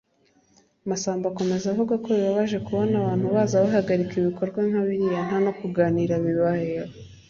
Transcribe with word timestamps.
Masamba 0.89 1.25
akomeza 1.31 1.65
avuga 1.73 1.93
ko 2.03 2.07
bibabaje 2.17 2.57
kubona 2.65 2.93
abantu 3.01 3.25
baza 3.35 3.63
bagahagarika 3.63 4.13
ibikorwa 4.17 4.59
nka 4.69 4.81
biriya 4.87 5.19
nta 5.27 5.37
no 5.45 5.51
kuganira 5.59 6.13
kubayeho 6.25 6.91